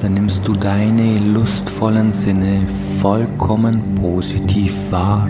dann 0.00 0.14
nimmst 0.14 0.46
du 0.46 0.54
deine 0.54 1.18
lustvollen 1.18 2.12
Sinne 2.12 2.66
vollkommen 3.00 3.80
positiv 4.00 4.74
wahr. 4.90 5.28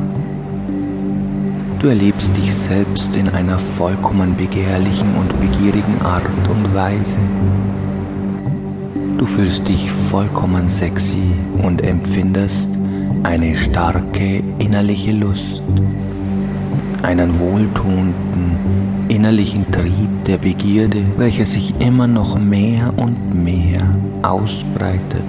Du 1.79 1.89
erlebst 1.89 2.37
dich 2.37 2.55
selbst 2.55 3.15
in 3.17 3.29
einer 3.29 3.59
vollkommen 3.59 4.37
begehrlichen 4.37 5.15
und 5.17 5.41
begierigen 5.41 6.01
Art 6.03 6.25
und 6.51 6.75
Weise. 6.75 7.19
Du 9.19 9.27
fühlst 9.27 9.67
dich 9.69 9.91
vollkommen 10.11 10.69
sexy 10.69 11.33
und 11.63 11.83
empfindest 11.83 12.71
eine 13.23 13.55
starke 13.57 14.43
innerliche 14.59 15.13
Lust, 15.13 15.63
einen 17.03 17.39
wohltuenden 17.39 19.07
innerlichen 19.09 19.71
Trieb 19.71 20.25
der 20.27 20.39
Begierde, 20.39 21.05
welcher 21.17 21.47
sich 21.47 21.75
immer 21.81 22.07
noch 22.07 22.39
mehr 22.39 22.93
und 22.97 23.45
mehr 23.45 23.83
ausbreitet. 24.23 25.25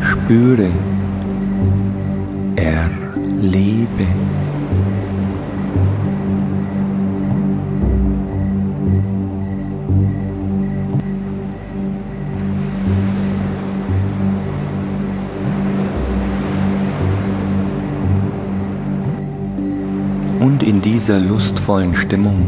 Spüre, 0.00 0.70
erlebe. 2.56 4.06
Und 20.40 20.62
in 20.62 20.82
dieser 20.82 21.18
lustvollen 21.18 21.94
Stimmung, 21.94 22.46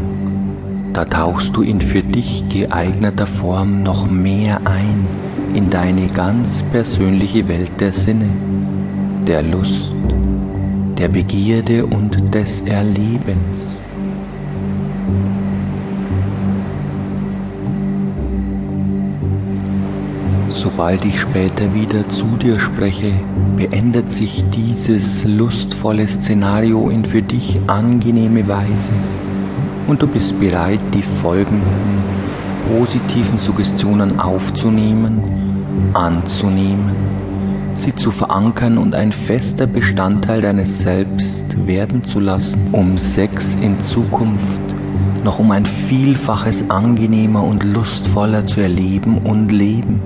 da 0.93 1.05
tauchst 1.05 1.55
du 1.55 1.61
in 1.61 1.81
für 1.81 2.01
dich 2.01 2.43
geeigneter 2.49 3.27
Form 3.27 3.83
noch 3.83 4.09
mehr 4.09 4.61
ein 4.65 5.07
in 5.53 5.69
deine 5.69 6.07
ganz 6.07 6.63
persönliche 6.71 7.47
Welt 7.47 7.71
der 7.79 7.91
Sinne, 7.91 8.29
der 9.27 9.41
Lust, 9.41 9.91
der 10.97 11.09
Begierde 11.09 11.85
und 11.85 12.33
des 12.33 12.61
Erlebens. 12.61 13.73
Sobald 20.61 21.05
ich 21.05 21.21
später 21.21 21.73
wieder 21.73 22.09
zu 22.09 22.25
dir 22.35 22.59
spreche, 22.59 23.13
beendet 23.55 24.11
sich 24.11 24.43
dieses 24.53 25.23
lustvolle 25.23 26.05
Szenario 26.05 26.89
in 26.89 27.05
für 27.05 27.21
dich 27.21 27.57
angenehme 27.67 28.45
Weise 28.45 28.91
und 29.87 30.01
du 30.01 30.07
bist 30.07 30.37
bereit, 30.37 30.81
die 30.93 31.01
folgenden 31.01 32.03
positiven 32.67 33.37
Suggestionen 33.37 34.19
aufzunehmen, 34.19 35.23
anzunehmen, 35.93 36.91
sie 37.75 37.95
zu 37.95 38.11
verankern 38.11 38.77
und 38.77 38.95
ein 38.95 39.13
fester 39.13 39.65
Bestandteil 39.65 40.41
deines 40.41 40.79
Selbst 40.79 41.65
werden 41.67 42.03
zu 42.03 42.19
lassen, 42.19 42.67
um 42.73 42.97
Sex 42.97 43.55
in 43.61 43.79
Zukunft 43.79 44.59
noch 45.23 45.39
um 45.39 45.51
ein 45.51 45.65
Vielfaches 45.65 46.69
angenehmer 46.69 47.45
und 47.45 47.63
lustvoller 47.63 48.45
zu 48.45 48.59
erleben 48.59 49.19
und 49.19 49.53
leben. 49.53 50.01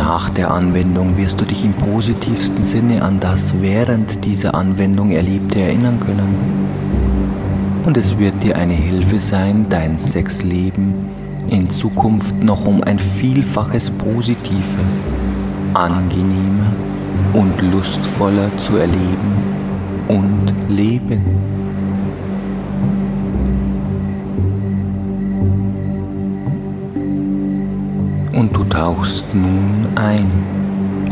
Nach 0.00 0.30
der 0.30 0.50
Anwendung 0.50 1.18
wirst 1.18 1.38
du 1.38 1.44
dich 1.44 1.62
im 1.62 1.74
positivsten 1.74 2.64
Sinne 2.64 3.02
an 3.02 3.20
das 3.20 3.60
während 3.60 4.24
dieser 4.24 4.54
Anwendung 4.54 5.10
Erlebte 5.10 5.60
erinnern 5.60 6.00
können. 6.00 7.82
Und 7.84 7.98
es 7.98 8.18
wird 8.18 8.42
dir 8.42 8.56
eine 8.56 8.72
Hilfe 8.72 9.20
sein, 9.20 9.66
dein 9.68 9.98
Sexleben 9.98 10.94
in 11.50 11.68
Zukunft 11.68 12.42
noch 12.42 12.66
um 12.66 12.82
ein 12.82 12.98
Vielfaches 12.98 13.90
positiver, 13.90 14.84
angenehmer 15.74 16.72
und 17.34 17.60
lustvoller 17.70 18.50
zu 18.56 18.78
erleben 18.78 19.34
und 20.08 20.54
leben. 20.70 21.20
Und 28.32 28.54
du 28.56 28.64
tauchst 28.64 29.24
nun 29.34 29.88
ein 29.96 30.30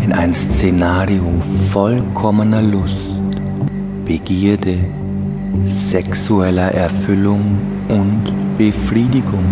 in 0.02 0.12
ein 0.12 0.32
Szenario 0.32 1.42
vollkommener 1.72 2.62
Lust, 2.62 2.96
Begierde, 4.04 4.78
sexueller 5.64 6.72
Erfüllung 6.72 7.58
und 7.88 8.32
Befriedigung. 8.56 9.44